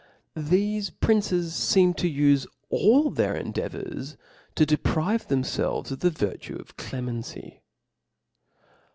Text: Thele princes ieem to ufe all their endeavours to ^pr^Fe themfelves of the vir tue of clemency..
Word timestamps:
Thele 0.35 0.89
princes 0.99 1.53
ieem 1.75 1.95
to 1.97 2.09
ufe 2.11 2.47
all 2.71 3.11
their 3.11 3.35
endeavours 3.35 4.17
to 4.55 4.65
^pr^Fe 4.65 5.27
themfelves 5.27 5.91
of 5.91 5.99
the 5.99 6.09
vir 6.09 6.37
tue 6.37 6.55
of 6.55 6.75
clemency.. 6.75 7.61